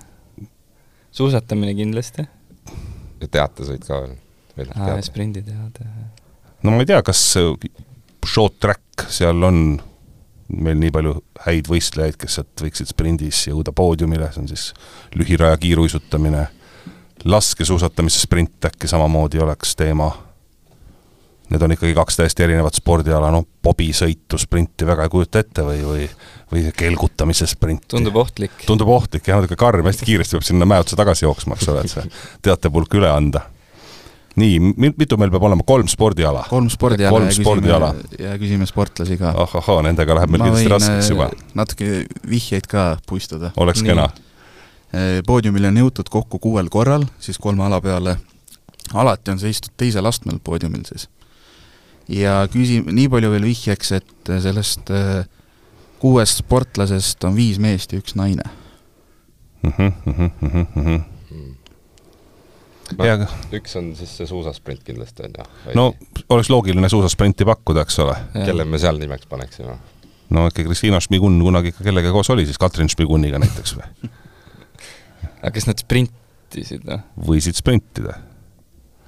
[1.16, 2.26] suusatamine kindlasti.
[3.20, 4.18] ja teatesõit ka veel?
[4.76, 5.90] aa, sprinditeade.
[6.64, 7.24] no ma ei tea, kas
[8.28, 9.80] short track, seal on
[10.50, 11.14] meil nii palju
[11.46, 14.70] häid võistlejaid, kes sealt võiksid sprindis jõuda poodiumile, see on siis
[15.18, 16.48] lühiraja kiiruisutamine
[17.26, 20.12] laskesuusatamise sprint äkki samamoodi oleks teema?
[21.50, 25.80] Need on ikkagi kaks täiesti erinevat spordiala, noh, bobisõitu, sprinti väga ei kujuta ette või,
[25.82, 26.04] või
[26.52, 27.88] või kelgutamise sprinti.
[27.88, 28.52] tundub ohtlik.
[28.66, 31.86] tundub ohtlik, jah, natuke karm, hästi kiiresti peab sinna mäe otsa tagasi jooksma, eks ole,
[31.86, 32.06] et see
[32.48, 33.44] teatepulk üle anda.
[34.40, 36.46] nii, mitu meil peab olema, kolm spordiala?
[36.50, 37.92] kolm spordiala kolm ja spordiala.
[37.98, 39.34] küsime, ja küsime sportlasi ka.
[39.46, 41.30] ahahhaa, nendega läheb meil kindlasti raskeks juba.
[41.34, 41.92] Äh, natuke
[42.30, 43.54] vihjeid ka puistada.
[43.58, 43.94] oleks nii.
[43.94, 44.10] kena
[45.28, 48.17] poodiumile on jõutud kokku kuuel korral, siis kolme ala peale.
[48.93, 51.10] alati on seistud teisel astmel poodiumil siis.
[52.10, 55.25] ja küsi-, nii palju veel vihjeks, et sellest eh,
[55.99, 58.43] kuuest sportlasest on viis meest ja üks naine
[59.63, 59.71] mm.
[59.71, 61.04] -hmm, mm -hmm, mm -hmm.
[62.97, 63.17] No, ja
[63.54, 65.43] üks on siis see suusasprint kindlasti, on ju?
[65.75, 65.93] no
[66.30, 68.15] oleks loogiline suusasprinti pakkuda, eks ole.
[68.45, 69.78] kelle me seal nimeks paneksime?
[70.30, 74.10] no ikka Kristina Šmigun kunagi ikka kellega koos oli siis, Katrin Šmiguniga näiteks või
[75.39, 76.99] aga kas nad sprintisid või?
[77.32, 78.17] võisid sprintida.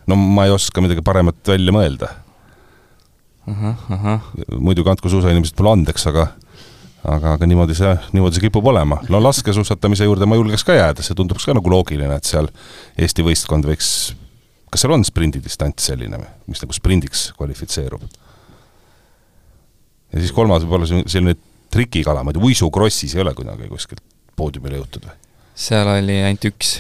[0.07, 2.11] no ma ei oska midagi paremat välja mõelda.
[4.57, 6.29] muidugi andku suusainimesed mulle andeks, aga
[7.03, 8.99] aga, aga niimoodi see, niimoodi see kipub olema.
[9.09, 12.49] no laskesuusatamise juurde ma julgeks ka jääda, see tunduks ka nagu loogiline, et seal
[13.01, 14.11] Eesti võistkond võiks,
[14.71, 18.05] kas seal on sprindidistants selline või, mis nagu sprindiks kvalifitseerub?
[20.11, 21.37] ja siis kolmas võib olla selline
[21.71, 24.03] trikikala, ma ei tea, uisukrossis ei ole kunagi kuskilt
[24.37, 25.19] poodiumile jõutud või?
[25.62, 26.80] Seal oli ainult üks.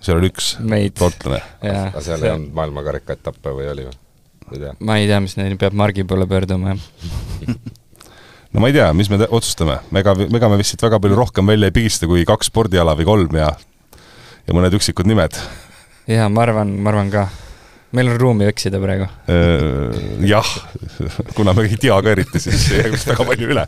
[0.00, 0.54] seal oli üks
[0.92, 1.42] sportlane?
[1.62, 4.72] aga seal ei olnud maailmakarika etappe või oli või?
[4.86, 7.56] ma ei tea, mis neil peab Margi poole pöörduma, jah
[8.52, 11.50] no ma ei tea, mis me otsustame, ega, ega me vist siit väga palju rohkem
[11.50, 13.50] välja ei pigista kui kaks spordiala või kolm ja
[14.46, 15.36] ja mõned üksikud nimed.
[16.10, 17.28] jaa, ma arvan, ma arvan ka
[17.96, 19.06] meil on ruumi eksida praegu.
[20.26, 20.50] jah,
[21.36, 23.64] kuna me ei tea ka eriti, siis ei jää vist väga palju üle.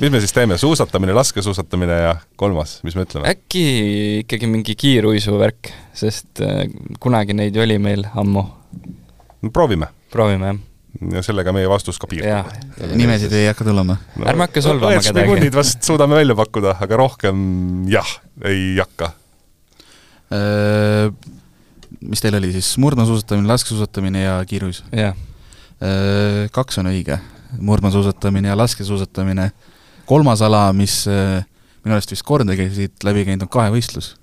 [0.00, 3.30] mis me siis teeme, suusatamine, laskesuusatamine ja kolmas, mis me ütleme?
[3.30, 3.64] äkki
[4.24, 6.42] ikkagi mingi kiiruisuvärk, sest
[7.02, 8.44] kunagi neid ju oli meil ammu.
[9.42, 9.92] no proovime.
[10.10, 10.62] proovime, jah.
[11.16, 14.00] ja sellega meie vastus ka piirdub nimesid ei hakka tulema.
[14.16, 15.14] no, ärme hakka solvama kedagi.
[15.14, 17.44] õed-šmigundid vast suudame välja pakkuda, aga rohkem
[17.90, 18.16] jah,
[18.50, 19.14] ei hakka.
[21.90, 24.84] Äh, mis teil oli siis, murdmaasuusatamine, laskesuusatamine ja kiirus?
[24.92, 25.16] jah,
[26.52, 27.16] Kaks on õige,
[27.58, 29.50] murdmaasuusatamine ja laskesuusatamine.
[30.06, 31.44] kolmas ala, mis äh,
[31.84, 34.14] minu arust vist kordagi siit läbi käinud, on kahevõistlus.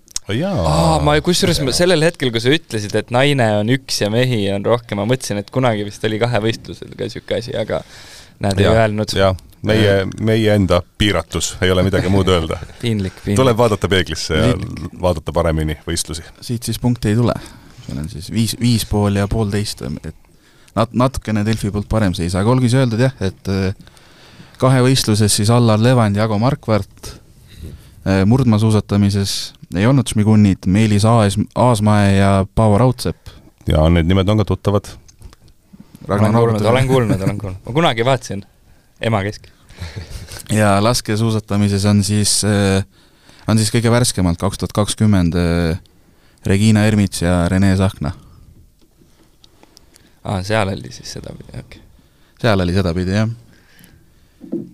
[0.67, 4.65] aa, ma kusjuures sellel hetkel, kui sa ütlesid, et naine on üks ja mehi on
[4.67, 7.81] rohkem, ma mõtlesin, et kunagi vist oli kahevõistlusel ka niisugune asi, aga
[8.43, 9.15] näed, ei öelnud.
[9.67, 12.59] meie, meie enda piiratus, ei ole midagi muud öelda.
[12.83, 13.39] piinlik, piinlik.
[13.39, 14.53] tuleb vaadata peeglisse ja
[15.01, 16.25] vaadata paremini võistlusi.
[16.41, 17.35] siit siis punkte ei tule.
[17.87, 20.15] meil on siis viis, viis pool ja poolteist, et
[20.75, 23.71] nat-, natukene Delfi poolt parem seis, aga olgu siis öeldud jah, et äh,
[24.61, 27.15] kahevõistluses siis Allar Levand, Jago Markvart,
[28.25, 29.31] murdmaasuusatamises
[29.75, 33.27] ei olnud Šmigunit, Meelis Aas, Aasmäe ja Paavo Raudsepp.
[33.67, 34.85] ja need nimed on ka tuttavad.
[36.07, 37.59] olen kuulnud, olen kuulnud, olen kuulnud.
[37.65, 38.45] ma kunagi vaatasin
[39.01, 39.47] ema kesk.
[40.59, 42.39] ja laskesuusatamises on siis,
[43.47, 45.35] on siis kõige värskemalt kaks tuhat kakskümmend
[46.47, 48.11] Regina Ermits ja Rene Sahkna.
[50.23, 51.81] aa, seal oli siis sedapidi, okei okay..
[52.41, 53.29] seal oli sedapidi, jah.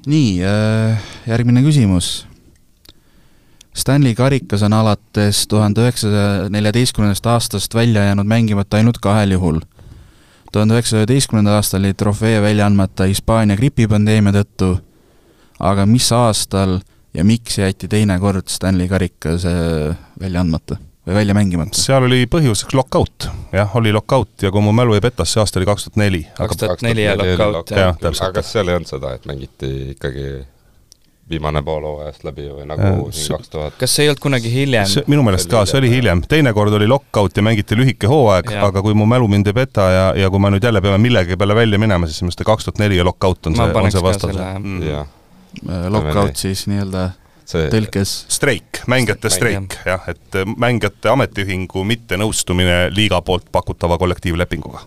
[0.05, 0.37] nii,
[1.27, 2.27] järgmine küsimus.
[3.73, 9.59] Stanley karikas on alates tuhande üheksasaja neljateistkümnendast aastast välja jäänud mängimata ainult kahel juhul.
[10.51, 14.75] tuhande üheksasaja üheteistkümnendal aastal oli trofee välja andmata Hispaania gripipandeemia tõttu,
[15.63, 16.79] aga mis aastal
[17.13, 19.45] ja miks jäeti teine kord Stanley karikas
[20.19, 21.77] välja andmata või välja mängimata?
[21.79, 25.61] seal oli põhjuseks lockout, jah, oli lockout ja kui mu mälu ei peta, see aasta
[25.61, 26.23] oli kaks tuhat neli.
[26.37, 27.87] kaks tuhat neli ja lockout, jah.
[27.89, 28.01] jah.
[28.01, 28.27] täpselt.
[28.29, 30.27] aga kas seal ei olnud seda, et mängiti ikkagi
[31.29, 34.87] viimane pool hooajast läbi või nagu siin kaks tuhat kas see ei olnud kunagi hiljem?
[34.91, 38.83] see minu meelest ka, see oli hiljem, teinekord oli lockout ja mängiti lühike hooaeg, aga
[38.85, 41.55] kui mu mälu mind ei peta ja, ja kui me nüüd jälle peame millegi peale
[41.55, 44.07] välja minema, siis minu arust kaks tuhat neli ja lockout on Ma see, on see
[44.07, 44.39] vastus
[44.87, 45.11] jah.
[45.69, 47.11] Äh, Lockout siis nii-öelda
[47.47, 54.85] see tõlkes streik, mängijate Streik, jah, et äh, mängijate ametiühingu mittenõustumine liiga poolt pakutava kollektiivlepinguga,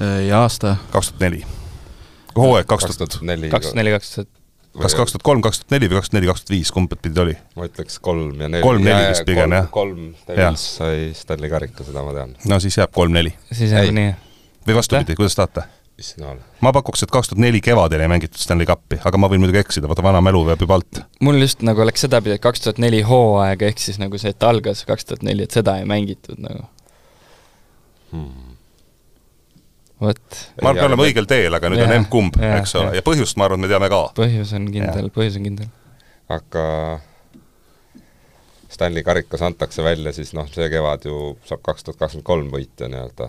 [0.00, 1.44] äh, ja aasta kaks tuhat neli.
[2.36, 4.32] hooaeg kaks tuhat, neli kaks tuhat neli, kaks tuhat,
[4.82, 6.98] kas kaks tuhat kolm, kaks tuhat neli või kaks tuhat neli, kaks tuhat viis, kumb
[7.06, 7.38] pidi oli?
[7.54, 8.64] ma ütleks kolm ja neli.
[8.64, 9.70] Kolm-neli vist pigem, jah.
[9.72, 12.36] kolm, Devils sai Stanley karika, seda ma tean.
[12.50, 13.36] no siis jääb kolm-neli.
[13.52, 13.84] siis Ei.
[13.84, 14.12] jääb nii.
[14.66, 15.68] või vastupidi, kuidas tahate?
[15.98, 16.38] Issand jumal.
[16.64, 19.60] ma pakuks, et kaks tuhat neli kevadel ei mängitud Stanley Cupi, aga ma võin muidugi
[19.62, 21.02] eksida, vaata vana mälu veab juba alt.
[21.24, 24.48] mul just nagu läks sedapidi, et kaks tuhat neli hooaega, ehk siis nagu see, et
[24.48, 26.66] algas kaks tuhat neli, et seda ei mängitud nagu,
[30.02, 30.42] vot.
[30.62, 33.38] ma arvan, me oleme õigel teel, aga nüüd on Jah, emb-kumb, eks ole ja põhjust
[33.40, 34.04] ma arvan, me teame ka.
[34.18, 35.72] põhjus on kindel, põhjus on kindel.
[36.34, 36.64] aga
[38.74, 42.88] Stanley karikas antakse välja, siis noh, see kevad ju saab kaks tuhat kakskümmend kolm võitja
[42.90, 43.28] nii-öelda.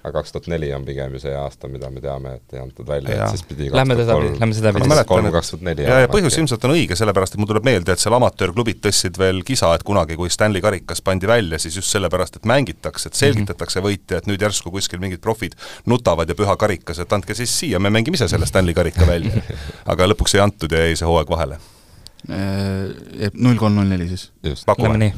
[0.00, 2.86] Aga kaks tuhat neli on pigem ju see aasta, mida me teame, et ei antud
[2.88, 5.84] välja, et siis pidi Lähme sedapidi, lähme sedapidi kolm, kaks tuhat neli.
[5.84, 9.18] ja, ja põhjus ilmselt on õige, sellepärast et mul tuleb meelde, et seal amatöörklubid tõstsid
[9.20, 13.20] veel kisa, et kunagi, kui Stanley karikas pandi välja, siis just sellepärast, et mängitakse, et
[13.20, 15.58] selgitatakse võitja, et nüüd järsku kuskil mingid profid
[15.90, 19.44] nutavad ja püha karikas, et andke siis siia, me mängime ise selle Stanley karika välja.
[19.92, 21.60] aga lõpuks ei antud ja jäi see hooaeg vahele.
[23.34, 24.30] null kolm null neli siis.
[24.44, 25.12] just, Lähme nii.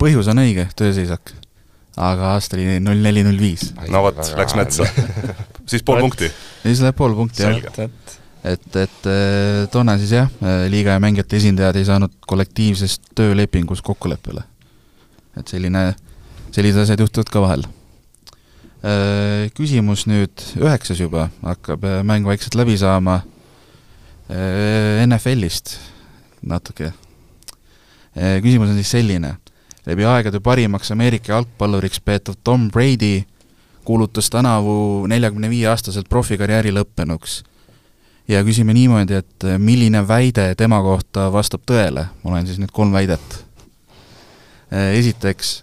[0.00, 1.34] põhjus on õige, tööseisak.
[1.96, 3.72] Aga aasta oli null neli null viis.
[3.90, 4.86] no vot, läks metsa.
[5.70, 6.30] siis pool punkti.
[6.62, 7.88] siis läheb pool punkti jah.
[8.46, 10.28] Et, et eh, toona siis jah,
[10.70, 14.44] liiga ja mängijate esindajad ei saanud kollektiivses töölepingus kokkuleppele.
[15.38, 15.90] et selline,
[16.54, 17.66] sellised asjad juhtuvad ka vahel.
[19.58, 23.20] Küsimus nüüd üheksas juba, hakkab eh, mäng vaikselt läbi saama.
[24.28, 25.78] NFL-ist
[26.44, 26.92] natuke.
[28.14, 29.32] küsimus on siis selline,
[29.88, 33.24] läbi aegade parimaks Ameerika jalgpalluriks peetav Tom Brady
[33.88, 37.38] kuulutas tänavu neljakümne viie aastaselt profikarjääri lõppenuks.
[38.28, 42.92] Ja küsime niimoodi, et milline väide tema kohta vastab tõele, ma olen siis nüüd kolm
[42.92, 43.38] väidet.
[44.68, 45.62] esiteks,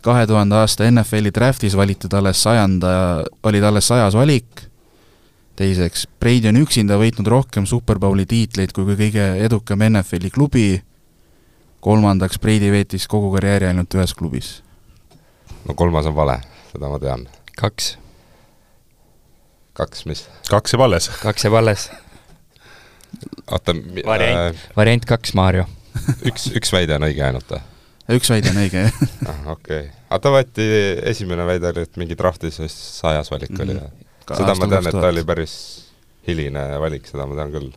[0.00, 2.88] kahe tuhande aasta NFL-i draftis valiti talle sajanda,
[3.42, 4.64] oli talle sajas valik,
[5.60, 10.80] teiseks, Brady on üksinda võitnud rohkem Superbowli tiitleid kui kõige edukam NFL-i klubi,
[11.84, 14.62] kolmandaks, Brady veetis kogu karjääri ainult ühes klubis.
[15.68, 16.40] no kolmas on vale,
[16.72, 17.26] seda ma tean.
[17.60, 17.96] kaks,
[19.76, 20.26] kaks, mis?
[20.50, 21.08] kaks jääb alles.
[21.22, 21.90] kaks jääb alles.
[23.50, 23.74] oota,
[24.06, 24.68] Variant.
[24.76, 25.66] variant kaks, Maarjo.
[26.26, 27.62] üks, üks väide on õige ainult või?
[28.16, 29.04] üks väide on õige, jah.
[29.30, 29.94] ah, okei okay..
[30.08, 30.66] aga ta võeti,
[31.12, 34.02] esimene väide oli, et mingi draftis vist sajas valik oli mm.
[34.26, 35.02] Ka seda ma tean, et 2000.
[35.04, 35.52] ta oli päris
[36.26, 37.68] hiline valik, seda ma tean küll.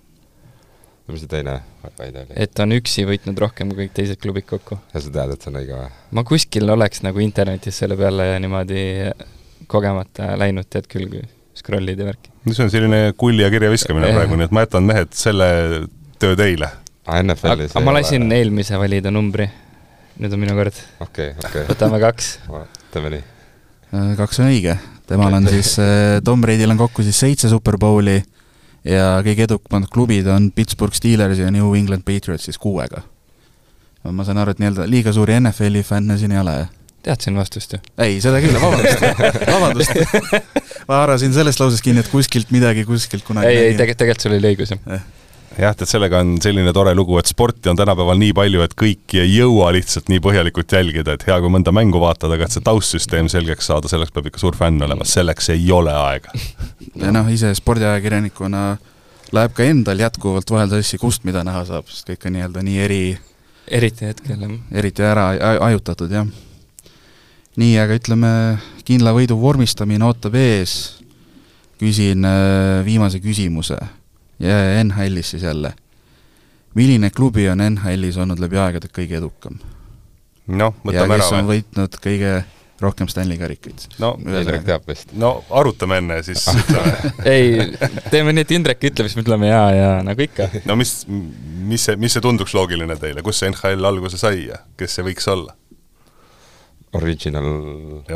[1.14, 1.56] Mis see teine
[1.98, 2.38] väide oli?
[2.46, 4.80] et on üksi võitnud rohkem kui kõik teised klubid kokku.
[4.94, 5.92] ja sa tead, et see on õige või?
[6.18, 8.84] ma kuskil oleks nagu internetis selle peale niimoodi
[9.70, 11.22] kogemata läinud, tead küll,
[11.58, 12.34] scroll'id ja värki.
[12.52, 15.50] see on selline kulli ja kirja viskamine praegu, nii et ma jätan mehed selle
[16.22, 16.72] töö teile.
[17.06, 19.50] aa, NFL-is aga ma lasin eelmise valida numbri.
[20.20, 20.80] nüüd on minu kord.
[21.06, 22.34] okei, okei, võtame kaks.
[22.94, 23.28] teeme nii.
[23.90, 24.76] Äh, kaks on õige,
[25.10, 25.76] temal on siis,
[26.26, 28.20] Tom Brady'l on kokku siis seitse Superbowli
[28.88, 33.04] ja kõige edukamad klubid on Pittsburgh Steelers ja New England Patriots siis kuuega.
[34.10, 36.76] ma saan aru, et nii-öelda liiga suuri NFL-i fänne siin ei ole, jah?
[37.04, 37.80] teadsin vastust ju.
[37.98, 39.06] ei, seda küll, vabandust,
[39.56, 40.04] vabandust.
[40.88, 44.38] ma haarasin sellest lausest kinni, et kuskilt midagi kuskilt kunagi ei, ei tegelikult, tegelikult sul
[44.40, 45.08] oli õigus jah.
[45.60, 49.22] jah, tead sellega on selline tore lugu, et sporti on tänapäeval nii palju, et kõiki
[49.24, 52.66] ei jõua lihtsalt nii põhjalikult jälgida, et hea, kui mõnda mängu vaatad, aga et see
[52.66, 56.34] taustsüsteem selgeks saada, selleks peab ikka suur fänn olema, selleks ei ole aega.
[57.02, 58.64] ja noh, ise spordiajakirjanikuna
[59.36, 62.80] läheb ka endal jätkuvalt vahel sassi, kust mida näha saab, sest kõik on nii-öelda nii
[62.86, 63.04] eri,
[63.68, 64.56] eriti hetkel jah.
[64.72, 66.30] eriti ära aj- ajutatud, jah.
[67.60, 68.34] nii, aga ütleme,
[68.88, 70.80] kindla võidu vormistamine ootab ees,
[71.80, 73.78] küsin äh, viimase küsimuse
[74.40, 75.74] ja NHL-is siis jälle.
[76.76, 79.60] milline klubi on NHL-is olnud läbi aegade kõige edukam
[80.48, 81.60] noh, ja võtame kes ära on või?
[81.60, 82.34] võitnud kõige
[82.80, 83.86] rohkem Stanley karikaid?
[84.00, 85.12] no, Indrek teab vist.
[85.20, 86.94] no arutame enne, siis ütleme.
[87.34, 87.70] ei,
[88.12, 90.50] teeme nii, et Indrek ütleb, siis me ütleme jaa ja nagu ikka.
[90.70, 94.62] no mis, mis see, mis see tunduks loogiline teile, kus see NHL alguse sai ja
[94.80, 95.56] kes see võiks olla?
[96.98, 97.46] Original,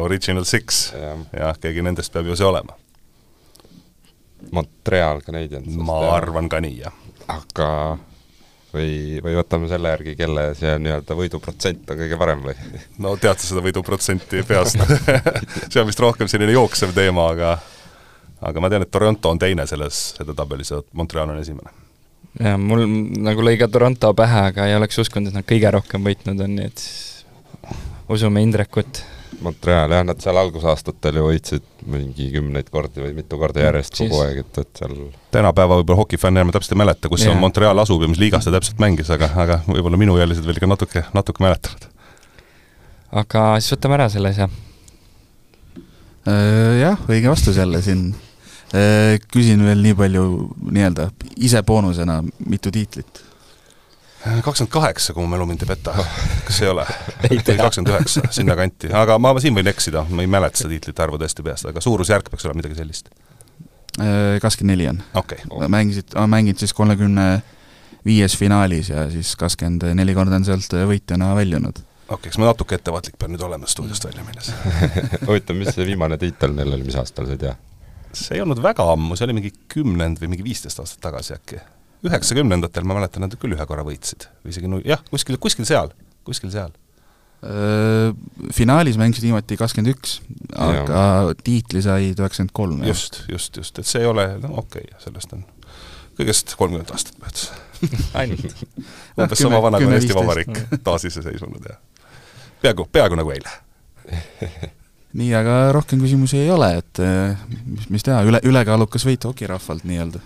[0.02, 2.74] Original Six, jah, jah, keegi nendest peab ju see olema.
[4.52, 5.76] Montreal Canadiens.
[5.78, 6.00] ma.
[6.16, 6.96] arvan ka nii, jah.
[7.32, 7.70] aga
[8.74, 12.58] või, või võtame selle järgi, kelle see nii-öelda võiduprotsent on kõige parem või?
[13.04, 14.82] no tead sa seda võiduprotsenti peast?
[15.72, 17.56] see on vist rohkem selline jooksev teema, aga
[18.44, 21.72] aga ma tean, et Toronto on teine selles edetabelis ja Montreal on esimene.
[22.40, 22.86] ja mul
[23.24, 26.56] nagu lõi ka Toronto pähe, aga ei oleks uskunud, et nad kõige rohkem võitnud on,
[26.58, 26.88] nii et
[28.14, 29.04] usume Indrekut.
[29.42, 34.20] Montreal jah, nad seal algusaastatel ju võitsid mingi kümneid kordi või mitu korda järjest kogu
[34.24, 34.94] aeg, et, et seal
[35.34, 37.40] tänapäeva võib-olla hokifänn enam täpselt ei mäleta, kus yeah.
[37.40, 41.06] Montreal asub ja mis liigas ta täpselt mängis, aga, aga võib-olla minuealised veel ikka natuke,
[41.16, 41.90] natuke mäletavad.
[43.24, 44.50] aga siis võtame ära selle asja.
[46.24, 48.14] Äh, jah, õige vastus jälle siin.
[49.30, 50.24] küsin veel nii palju
[50.66, 51.12] nii-öelda
[51.46, 53.22] ise boonusena, mitu tiitlit?
[54.24, 55.94] Kakskümmend kaheksa, kui mu mälu mind ei peta,
[56.48, 56.86] kas ei ole?
[57.64, 61.46] Kakskümmend üheksa, sinnakanti, aga ma siin võin eksida, ma ei mäleta seda tiitlite arvu tõesti
[61.46, 63.10] peast, aga suurusjärk peaks olema midagi sellist.
[64.42, 65.02] kakskümmend neli on.
[65.14, 67.28] okei okay., mängisid, mänginud siis kolmekümne
[68.06, 71.84] viies finaalis ja siis kakskümmend neli korda on sealt võitjana väljunud.
[71.84, 74.52] okei okay,, eks ma natuke ettevaatlik pean nüüd olema stuudiost välja minnes.
[75.28, 77.56] huvitav, mis see viimane tiitel neil oli, mis aastal sa ei tea?
[78.14, 81.62] see ei olnud väga ammu, see oli mingi kümnend või mingi viisteist aastat tagasi äkki.
[82.04, 85.94] Üheksakümnendatel ma mäletan, nad küll ühe korra võitsid või isegi null, jah, kuskil, kuskil seal,
[86.28, 86.74] kuskil seal.
[88.56, 90.20] finaalis mängisid viimati kakskümmend üks,
[90.56, 92.84] aga tiitli said üheksakümmend kolm.
[92.88, 95.44] just, just, just, et see ei ole, no okei okay,, sellest on
[96.18, 97.50] kõigest kolmkümmend aastat möödas.
[98.20, 98.46] ainult.
[99.18, 100.16] umbes kümme- sama vana kui Eesti.
[100.16, 101.78] Vabariik taasiseseisvunud ja
[102.64, 103.54] peaaegu, peaaegu nagu eile.
[105.20, 109.88] nii, aga rohkem küsimusi ei ole, et eh, mis, mis teha, üle, ülekaalukas võit hokirahvalt
[109.88, 110.22] nii-öelda.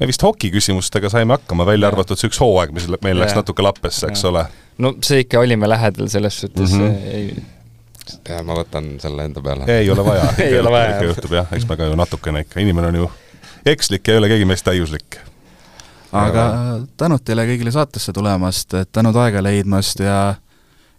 [0.00, 3.42] Me vist hokiküsimustega saime hakkama, välja arvatud see üks hooaeg, mis meil läks Jaa.
[3.42, 4.30] natuke lappesse, eks Jaa.
[4.30, 4.46] ole.
[4.78, 6.80] no see ikka olime lähedal selles suhtes mm.
[6.80, 7.12] -hmm.
[7.14, 7.44] ei,
[8.28, 9.68] ja ma võtan selle enda peale.
[9.78, 12.60] ei ole vaja Ei ole vaja, ikka juhtub jah, eks me ka ju natukene ikka,
[12.60, 13.10] inimene on ju
[13.66, 15.18] ekslik ja ei ole keegi meist täiuslik.
[16.12, 16.46] aga
[16.96, 20.34] tänud teile kõigile saatesse tulemast, tänud aega leidmast ja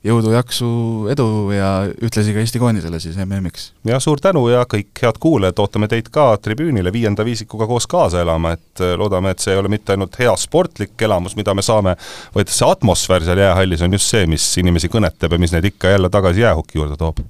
[0.06, 0.70] jõudu, jaksu,
[1.12, 3.72] edu ja ühtlasi ka Eesti koondisele siis MM-iks.
[3.88, 8.22] ja suur tänu ja kõik head kuulajad, ootame teid ka tribüünile viienda viisikuga koos kaasa
[8.22, 11.65] elama, et äh, loodame, et see ei ole mitte ainult hea sportlik elamus, mida me
[11.65, 11.96] saame,
[12.36, 15.96] vaid see atmosfäär seal jäähallis on just see, mis inimesi kõnetab ja mis neid ikka
[15.96, 17.24] jälle tagasi jäähoki juurde toob.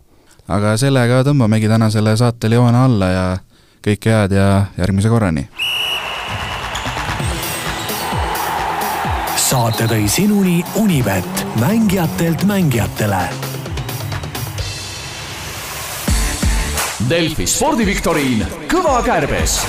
[0.47, 3.27] aga sellega tõmbamegi tänasele saatele joone alla ja
[3.85, 5.47] kõike head ja järgmise korrani
[9.55, 13.21] saate tõi sinuni Unibet, mängijatelt mängijatele.
[17.07, 19.61] Delfi spordiviktoriin Kõva kärbes